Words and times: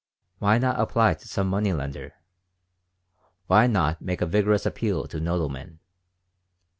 Why 0.39 0.57
not 0.57 0.79
apply 0.79 1.13
to 1.13 1.27
some 1.27 1.47
money 1.47 1.71
lender? 1.73 2.15
Why 3.45 3.67
not 3.67 4.01
make 4.01 4.19
a 4.21 4.25
vigorous 4.25 4.65
appeal 4.65 5.05
to 5.07 5.19
Nodelman? 5.19 5.77